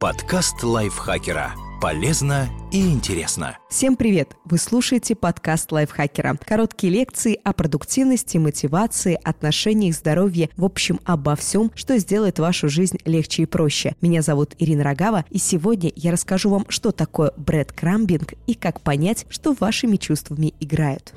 Подкаст 0.00 0.62
лайфхакера. 0.62 1.52
Полезно 1.78 2.48
и 2.72 2.90
интересно. 2.90 3.58
Всем 3.68 3.96
привет! 3.96 4.34
Вы 4.46 4.56
слушаете 4.56 5.14
подкаст 5.14 5.70
лайфхакера. 5.72 6.38
Короткие 6.42 6.90
лекции 6.90 7.38
о 7.44 7.52
продуктивности, 7.52 8.38
мотивации, 8.38 9.20
отношениях, 9.22 9.94
здоровье, 9.94 10.48
в 10.56 10.64
общем, 10.64 11.00
обо 11.04 11.36
всем, 11.36 11.70
что 11.74 11.98
сделает 11.98 12.38
вашу 12.38 12.70
жизнь 12.70 12.96
легче 13.04 13.42
и 13.42 13.46
проще. 13.46 13.94
Меня 14.00 14.22
зовут 14.22 14.54
Ирина 14.58 14.84
Рогава, 14.84 15.26
и 15.28 15.36
сегодня 15.36 15.92
я 15.94 16.12
расскажу 16.12 16.48
вам, 16.48 16.64
что 16.70 16.92
такое 16.92 17.34
бред 17.36 17.70
крамбинг 17.70 18.32
и 18.46 18.54
как 18.54 18.80
понять, 18.80 19.26
что 19.28 19.54
вашими 19.60 19.96
чувствами 19.96 20.54
играют. 20.60 21.12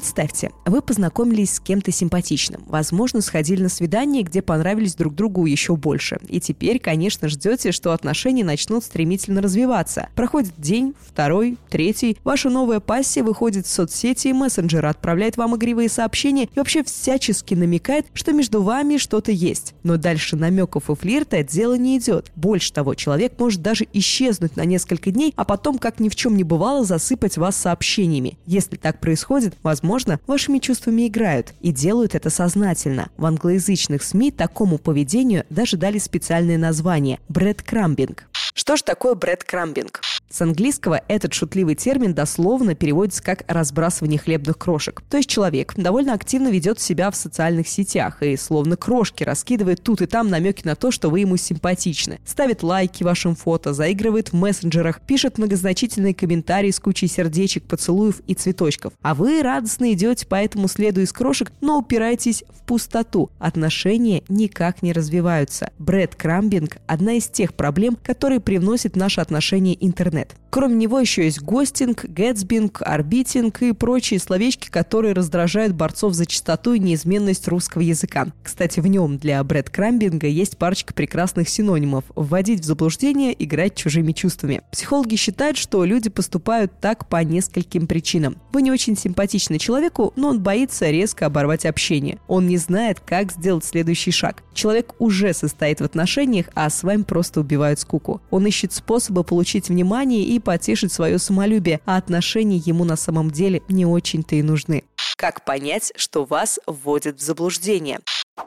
Представьте, 0.00 0.50
вы 0.64 0.80
познакомились 0.80 1.56
с 1.56 1.60
кем-то 1.60 1.92
симпатичным. 1.92 2.64
Возможно, 2.66 3.20
сходили 3.20 3.64
на 3.64 3.68
свидание, 3.68 4.22
где 4.22 4.40
понравились 4.40 4.94
друг 4.94 5.14
другу 5.14 5.44
еще 5.44 5.76
больше. 5.76 6.18
И 6.26 6.40
теперь, 6.40 6.78
конечно, 6.78 7.28
ждете, 7.28 7.70
что 7.70 7.92
отношения 7.92 8.42
начнут 8.42 8.82
стремительно 8.82 9.42
развиваться. 9.42 10.08
Проходит 10.14 10.54
день, 10.56 10.94
второй, 11.06 11.58
третий. 11.68 12.16
Ваша 12.24 12.48
новая 12.48 12.80
пассия 12.80 13.22
выходит 13.22 13.66
в 13.66 13.70
соцсети 13.70 14.28
и 14.28 14.32
мессенджеры, 14.32 14.88
отправляет 14.88 15.36
вам 15.36 15.56
игривые 15.56 15.90
сообщения 15.90 16.44
и 16.44 16.58
вообще 16.58 16.82
всячески 16.82 17.52
намекает, 17.52 18.06
что 18.14 18.32
между 18.32 18.62
вами 18.62 18.96
что-то 18.96 19.32
есть. 19.32 19.74
Но 19.82 19.98
дальше 19.98 20.34
намеков 20.34 20.88
и 20.88 20.94
флирта 20.94 21.42
дело 21.42 21.74
не 21.74 21.98
идет. 21.98 22.32
Больше 22.36 22.72
того, 22.72 22.94
человек 22.94 23.34
может 23.38 23.60
даже 23.60 23.86
исчезнуть 23.92 24.56
на 24.56 24.64
несколько 24.64 25.10
дней, 25.10 25.34
а 25.36 25.44
потом, 25.44 25.76
как 25.76 26.00
ни 26.00 26.08
в 26.08 26.16
чем 26.16 26.38
не 26.38 26.42
бывало, 26.42 26.86
засыпать 26.86 27.36
вас 27.36 27.54
сообщениями. 27.54 28.38
Если 28.46 28.76
так 28.76 28.98
происходит, 28.98 29.54
возможно, 29.62 29.89
возможно, 29.90 30.20
вашими 30.28 30.58
чувствами 30.58 31.08
играют 31.08 31.52
и 31.60 31.72
делают 31.72 32.14
это 32.14 32.30
сознательно. 32.30 33.08
В 33.16 33.26
англоязычных 33.26 34.04
СМИ 34.04 34.30
такому 34.30 34.78
поведению 34.78 35.44
даже 35.50 35.76
дали 35.76 35.98
специальное 35.98 36.58
название– 36.58 37.18
брэдкрамбинг. 37.28 38.24
Что 38.54 38.76
ж 38.76 38.82
такое 38.82 39.16
брэдкрамбинг? 39.16 40.00
С 40.32 40.40
английского 40.42 41.02
этот 41.08 41.34
шутливый 41.34 41.74
термин 41.74 42.14
дословно 42.14 42.76
переводится 42.76 43.20
как 43.20 43.42
«разбрасывание 43.48 44.18
хлебных 44.18 44.58
крошек». 44.58 45.02
То 45.10 45.16
есть 45.16 45.28
человек 45.28 45.74
довольно 45.74 46.14
активно 46.14 46.48
ведет 46.48 46.78
себя 46.78 47.10
в 47.10 47.16
социальных 47.16 47.66
сетях 47.66 48.22
и 48.22 48.36
словно 48.36 48.76
крошки 48.76 49.24
раскидывает 49.24 49.82
тут 49.82 50.02
и 50.02 50.06
там 50.06 50.28
намеки 50.28 50.64
на 50.64 50.76
то, 50.76 50.92
что 50.92 51.10
вы 51.10 51.20
ему 51.20 51.36
симпатичны. 51.36 52.20
Ставит 52.24 52.62
лайки 52.62 53.02
вашим 53.02 53.34
фото, 53.34 53.72
заигрывает 53.72 54.28
в 54.28 54.34
мессенджерах, 54.34 55.00
пишет 55.00 55.36
многозначительные 55.36 56.14
комментарии 56.14 56.70
с 56.70 56.78
кучей 56.78 57.08
сердечек, 57.08 57.64
поцелуев 57.64 58.20
и 58.28 58.34
цветочков. 58.34 58.92
А 59.02 59.16
вы 59.16 59.42
радостно 59.42 59.92
идете 59.92 60.28
по 60.28 60.36
этому 60.36 60.68
следу 60.68 61.00
из 61.00 61.12
крошек, 61.12 61.50
но 61.60 61.76
упираетесь 61.76 62.44
в 62.48 62.62
пустоту. 62.62 63.32
Отношения 63.40 64.22
никак 64.28 64.82
не 64.82 64.92
развиваются. 64.92 65.72
Брэд 65.78 66.14
Крамбинг– 66.14 66.76
одна 66.86 67.14
из 67.14 67.26
тех 67.26 67.54
проблем, 67.54 67.98
которые 68.00 68.38
привносит 68.38 68.94
наши 68.94 69.20
отношения 69.20 69.76
интернет 69.84 70.19
интернет. 70.20 70.34
Кроме 70.50 70.74
него 70.74 70.98
еще 70.98 71.24
есть 71.24 71.40
гостинг, 71.40 72.04
гэтсбинг, 72.04 72.82
орбитинг 72.84 73.62
и 73.62 73.72
прочие 73.72 74.18
словечки, 74.18 74.68
которые 74.68 75.14
раздражают 75.14 75.74
борцов 75.74 76.14
за 76.14 76.26
чистоту 76.26 76.72
и 76.72 76.80
неизменность 76.80 77.46
русского 77.46 77.82
языка. 77.82 78.26
Кстати, 78.42 78.80
в 78.80 78.88
нем 78.88 79.16
для 79.16 79.42
брэд-крамбинга 79.44 80.26
есть 80.26 80.58
парочка 80.58 80.92
прекрасных 80.92 81.48
синонимов– 81.48 82.04
вводить 82.16 82.62
в 82.62 82.64
заблуждение, 82.64 83.32
играть 83.38 83.76
чужими 83.76 84.10
чувствами. 84.10 84.62
Психологи 84.72 85.14
считают, 85.14 85.56
что 85.56 85.84
люди 85.84 86.10
поступают 86.10 86.72
так 86.80 87.08
по 87.08 87.22
нескольким 87.22 87.86
причинам. 87.86 88.36
Вы 88.52 88.62
не 88.62 88.72
очень 88.72 88.96
симпатичны 88.96 89.58
человеку, 89.58 90.12
но 90.16 90.30
он 90.30 90.40
боится 90.40 90.90
резко 90.90 91.26
оборвать 91.26 91.64
общение. 91.64 92.18
Он 92.26 92.48
не 92.48 92.56
знает, 92.56 92.98
как 92.98 93.30
сделать 93.30 93.64
следующий 93.64 94.10
шаг. 94.10 94.42
Человек 94.52 94.94
уже 94.98 95.32
состоит 95.32 95.80
в 95.80 95.84
отношениях, 95.84 96.46
а 96.54 96.68
с 96.68 96.82
вами 96.82 97.02
просто 97.02 97.40
убивают 97.40 97.78
скуку. 97.78 98.20
Он 98.30 98.46
ищет 98.46 98.72
способы 98.72 99.22
получить 99.22 99.68
внимание 99.68 100.24
и 100.24 100.39
потешить 100.40 100.92
свое 100.92 101.18
самолюбие, 101.18 101.80
а 101.86 101.96
отношения 101.96 102.56
ему 102.56 102.84
на 102.84 102.96
самом 102.96 103.30
деле 103.30 103.62
не 103.68 103.86
очень-то 103.86 104.34
и 104.34 104.42
нужны. 104.42 104.84
Как 105.16 105.44
понять, 105.44 105.92
что 105.96 106.24
вас 106.24 106.58
вводят 106.66 107.18
в 107.18 107.22
заблуждение? 107.22 108.00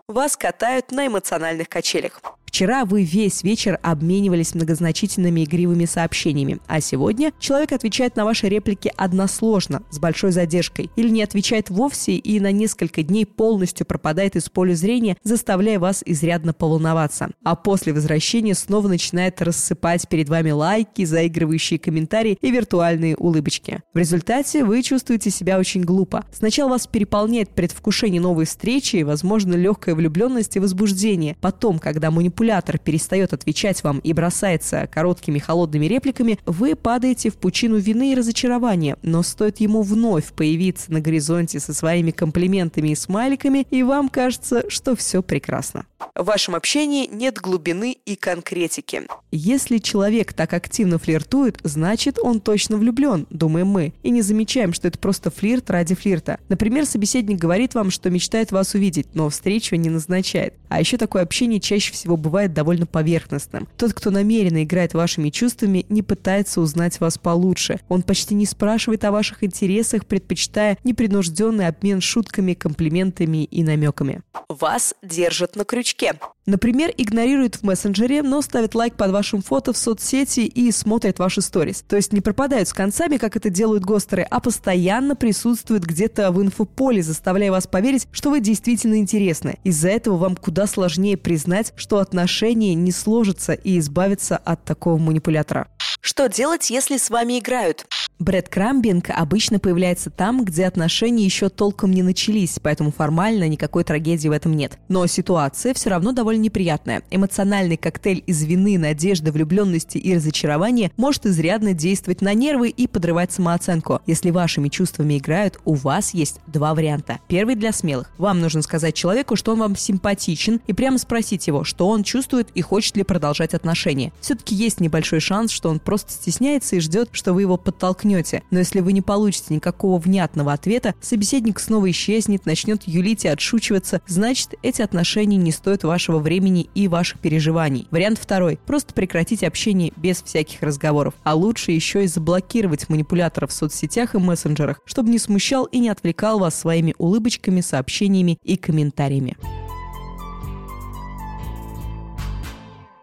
Вас 0.08 0.36
катают 0.36 0.92
на 0.92 1.08
эмоциональных 1.08 1.70
качелях. 1.70 2.22
Вчера 2.54 2.86
вы 2.86 3.04
весь 3.04 3.42
вечер 3.42 3.80
обменивались 3.82 4.54
многозначительными 4.54 5.44
игривыми 5.44 5.86
сообщениями, 5.86 6.60
а 6.68 6.82
сегодня 6.82 7.32
человек 7.40 7.72
отвечает 7.72 8.16
на 8.16 8.26
ваши 8.26 8.48
реплики 8.48 8.94
односложно, 8.96 9.82
с 9.90 9.98
большой 9.98 10.32
задержкой, 10.32 10.92
или 10.96 11.10
не 11.10 11.24
отвечает 11.24 11.72
вовсе 11.72 12.12
и 12.16 12.40
на 12.40 12.52
несколько 12.52 13.02
дней 13.02 13.26
полностью 13.26 13.88
пропадает 13.88 14.36
из 14.36 14.50
поля 14.50 14.76
зрения, 14.76 15.18
заставляя 15.24 15.80
вас 15.80 16.04
изрядно 16.06 16.54
поволноваться. 16.54 17.32
А 17.44 17.56
после 17.56 17.92
возвращения 17.92 18.54
снова 18.54 18.88
начинает 18.88 19.42
рассыпать 19.42 20.08
перед 20.08 20.30
вами 20.30 20.52
лайки, 20.52 21.06
заигрывающие 21.06 21.80
комментарии 21.80 22.38
и 22.40 22.52
виртуальные 22.52 23.16
улыбочки. 23.16 23.82
В 23.96 23.98
результате 23.98 24.64
вы 24.64 24.84
чувствуете 24.84 25.32
себя 25.32 25.58
очень 25.58 25.82
глупо. 25.82 26.24
Сначала 26.32 26.70
вас 26.70 26.86
переполняет 26.86 27.50
предвкушение 27.50 28.22
новой 28.22 28.46
встречи, 28.46 29.02
возможно, 29.02 29.56
легкая 29.56 29.96
влюбленность 29.96 30.56
и 30.56 30.60
возбуждение. 30.60 31.36
Потом, 31.42 31.80
когда 31.80 32.12
манипуляция 32.12 32.43
манипулятор 32.44 32.78
перестает 32.78 33.32
отвечать 33.32 33.84
вам 33.84 34.00
и 34.00 34.12
бросается 34.12 34.88
короткими 34.92 35.40
холодными 35.40 35.86
репликами, 35.86 36.40
вы 36.46 36.76
падаете 36.76 37.30
в 37.30 37.36
пучину 37.36 37.78
вины 37.78 38.12
и 38.12 38.16
разочарования. 38.16 38.98
Но 39.02 39.24
стоит 39.24 39.62
ему 39.62 39.82
вновь 39.82 40.34
появиться 40.34 40.92
на 40.92 41.00
горизонте 41.00 41.60
со 41.60 41.74
своими 41.74 42.12
комплиментами 42.12 42.90
и 42.90 42.96
смайликами, 42.96 43.66
и 43.72 43.82
вам 43.84 44.10
кажется, 44.10 44.66
что 44.70 44.96
все 44.98 45.24
прекрасно. 45.24 45.86
В 46.16 46.26
вашем 46.26 46.56
общении 46.56 47.08
нет 47.10 47.38
глубины 47.40 47.98
и 48.06 48.16
конкретики. 48.16 49.04
Если 49.32 49.78
человек 49.78 50.34
так 50.34 50.54
активно 50.54 51.00
флиртует, 51.00 51.60
значит 51.64 52.20
он 52.22 52.42
точно 52.42 52.78
влюблен, 52.78 53.26
думаем 53.30 53.68
мы, 53.68 53.94
и 54.04 54.10
не 54.10 54.22
замечаем, 54.22 54.74
что 54.74 54.90
это 54.90 55.00
просто 55.00 55.32
флирт 55.32 55.70
ради 55.70 55.96
флирта. 55.96 56.40
Например, 56.50 56.86
собеседник 56.86 57.40
говорит 57.40 57.74
вам, 57.74 57.90
что 57.90 58.10
мечтает 58.10 58.52
вас 58.52 58.74
увидеть, 58.74 59.08
но 59.14 59.30
встречу 59.30 59.76
не 59.76 59.90
назначает. 59.90 60.56
А 60.68 60.80
еще 60.80 60.98
такое 60.98 61.24
общение 61.24 61.60
чаще 61.60 61.94
всего 61.94 62.18
бывает 62.18 62.33
довольно 62.54 62.86
поверхностным. 62.86 63.68
Тот, 63.78 63.94
кто 63.94 64.10
намеренно 64.12 64.64
играет 64.64 64.94
вашими 64.94 65.30
чувствами, 65.30 65.86
не 65.90 66.02
пытается 66.02 66.62
узнать 66.62 67.00
вас 67.00 67.18
получше. 67.18 67.80
Он 67.90 68.02
почти 68.02 68.36
не 68.36 68.46
спрашивает 68.46 69.04
о 69.06 69.12
ваших 69.12 69.44
интересах, 69.44 70.06
предпочитая 70.06 70.78
непринужденный 70.84 71.68
обмен 71.68 72.02
шутками, 72.02 72.54
комплиментами 72.54 73.44
и 73.44 73.64
намеками. 73.64 74.22
Вас 74.50 74.94
держат 75.02 75.56
на 75.56 75.64
крючке. 75.64 76.14
Например, 76.46 76.94
игнорирует 76.98 77.56
в 77.56 77.64
мессенджере, 77.64 78.22
но 78.22 78.42
ставит 78.42 78.76
лайк 78.76 78.96
под 78.96 79.12
вашим 79.12 79.42
фото 79.42 79.72
в 79.72 79.78
соцсети 79.78 80.42
и 80.42 80.72
смотрит 80.72 81.20
ваши 81.20 81.42
сторис. 81.42 81.84
То 81.88 81.96
есть 81.96 82.12
не 82.12 82.20
пропадают 82.20 82.68
с 82.68 82.74
концами, 82.74 83.18
как 83.18 83.38
это 83.38 83.50
делают 83.50 83.86
гостеры, 83.86 84.28
а 84.30 84.42
постоянно 84.42 85.16
присутствуют 85.16 85.86
где-то 85.86 86.32
в 86.32 86.42
инфополе, 86.42 87.02
заставляя 87.02 87.52
вас 87.52 87.66
поверить, 87.66 88.08
что 88.12 88.30
вы 88.30 88.42
действительно 88.42 88.96
интересны. 88.96 89.58
Из-за 89.64 89.90
этого 89.90 90.18
вам 90.18 90.36
куда 90.36 90.68
сложнее 90.68 91.16
признать, 91.16 91.72
что 91.78 92.00
отношения 92.00 92.76
не 92.76 92.92
сложатся 92.92 93.54
и 93.54 93.80
избавиться 93.80 94.36
от 94.36 94.66
такого 94.66 94.98
манипулятора. 94.98 95.70
Что 96.02 96.28
делать, 96.28 96.70
если 96.70 96.98
с 96.98 97.10
вами 97.10 97.40
играют? 97.40 97.86
Брэд 98.24 98.48
Крамбинг 98.48 99.10
обычно 99.10 99.60
появляется 99.60 100.10
там, 100.10 100.46
где 100.46 100.66
отношения 100.66 101.26
еще 101.26 101.50
толком 101.50 101.92
не 101.92 102.04
начались, 102.04 102.58
поэтому 102.62 102.94
формально 102.94 103.50
никакой 103.50 103.84
трагедии 103.84 104.30
в 104.30 104.32
этом 104.32 104.54
нет. 104.54 104.80
Но 104.88 105.06
ситуация 105.08 105.74
все 105.74 105.90
равно 105.90 106.14
довольно 106.14 106.40
неприятная. 106.40 107.04
Эмоциональный 107.12 107.76
коктейль 107.76 108.24
из 108.26 108.42
вины, 108.44 108.78
надежды, 108.78 109.34
влюбленности 109.34 109.98
и 109.98 110.16
разочарования 110.16 110.92
может 110.96 111.26
изрядно 111.26 111.74
действовать 111.74 112.22
на 112.22 112.34
нервы 112.34 112.70
и 112.70 112.88
подрывать 112.88 113.34
самооценку. 113.34 114.00
Если 114.08 114.32
вашими 114.32 114.70
чувствами 114.70 115.18
играют, 115.18 115.60
у 115.66 115.74
вас 115.74 116.14
есть 116.14 116.40
два 116.48 116.74
варианта. 116.74 117.20
Первый 117.28 117.56
для 117.56 117.74
смелых. 117.74 118.10
Вам 118.18 118.40
нужно 118.40 118.62
сказать 118.62 118.96
человеку, 118.96 119.36
что 119.36 119.52
он 119.52 119.60
вам 119.60 119.76
симпатичен, 119.76 120.62
и 120.66 120.72
прямо 120.72 120.98
спросить 120.98 121.48
его, 121.48 121.66
что 121.66 121.90
он 121.90 122.04
чувствует 122.04 122.48
и 122.56 122.62
хочет 122.62 122.96
ли 122.96 123.04
продолжать 123.04 123.54
отношения. 123.54 124.14
Все-таки 124.22 124.56
есть 124.56 124.80
небольшой 124.80 125.20
шанс, 125.20 125.52
что 125.52 125.68
он 125.68 125.82
просто 125.82 126.14
стесняется 126.14 126.78
и 126.78 126.80
ждет, 126.80 127.10
что 127.12 127.34
вы 127.34 127.42
его 127.42 127.58
подтолкнете 127.58 128.13
рискнете. 128.14 128.44
Но 128.52 128.60
если 128.60 128.80
вы 128.80 128.94
не 128.94 129.02
получите 129.02 129.54
никакого 129.54 130.00
внятного 130.00 130.54
ответа, 130.54 130.96
собеседник 131.02 131.60
снова 131.60 131.90
исчезнет, 131.92 132.46
начнет 132.46 132.84
юлить 132.84 133.26
и 133.26 133.28
отшучиваться, 133.28 134.02
значит, 134.08 134.56
эти 134.62 134.82
отношения 134.82 135.38
не 135.38 135.52
стоят 135.52 135.84
вашего 135.84 136.20
времени 136.20 136.70
и 136.76 136.88
ваших 136.88 137.20
переживаний. 137.20 137.88
Вариант 137.92 138.20
второй. 138.20 138.60
Просто 138.66 138.94
прекратить 138.94 139.44
общение 139.44 139.92
без 139.96 140.22
всяких 140.22 140.62
разговоров. 140.62 141.14
А 141.24 141.36
лучше 141.36 141.72
еще 141.72 142.04
и 142.04 142.08
заблокировать 142.08 142.90
манипуляторов 142.90 143.52
в 143.52 143.54
соцсетях 143.54 144.16
и 144.16 144.18
мессенджерах, 144.18 144.82
чтобы 144.86 145.10
не 145.10 145.20
смущал 145.20 145.66
и 145.66 145.80
не 145.80 145.90
отвлекал 145.90 146.40
вас 146.40 146.60
своими 146.60 146.96
улыбочками, 146.98 147.62
сообщениями 147.62 148.38
и 148.44 148.58
комментариями. 148.58 149.38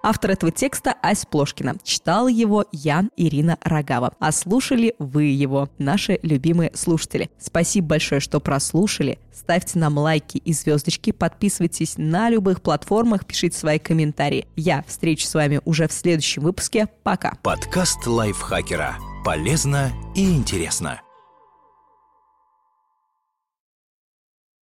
Автор 0.02 0.30
этого 0.30 0.50
текста 0.50 0.94
Ась 1.02 1.26
Плошкина. 1.26 1.76
Читала 1.82 2.28
его 2.28 2.64
я, 2.72 3.04
Ирина 3.16 3.58
Рогава. 3.62 4.12
А 4.18 4.32
слушали 4.32 4.94
вы 4.98 5.24
его, 5.24 5.68
наши 5.78 6.18
любимые 6.22 6.70
слушатели. 6.74 7.30
Спасибо 7.38 7.88
большое, 7.88 8.20
что 8.20 8.40
прослушали. 8.40 9.18
Ставьте 9.32 9.78
нам 9.78 9.98
лайки 9.98 10.38
и 10.38 10.52
звездочки, 10.52 11.12
подписывайтесь 11.12 11.94
на 11.98 12.30
любых 12.30 12.62
платформах, 12.62 13.26
пишите 13.26 13.58
свои 13.58 13.78
комментарии. 13.78 14.46
Я 14.56 14.84
встречусь 14.86 15.28
с 15.28 15.34
вами 15.34 15.60
уже 15.64 15.86
в 15.86 15.92
следующем 15.92 16.42
выпуске. 16.42 16.88
Пока. 17.02 17.34
Подкаст 17.42 18.06
лайфхакера. 18.06 18.96
Полезно 19.24 19.92
и 20.14 20.30
интересно. 20.30 21.00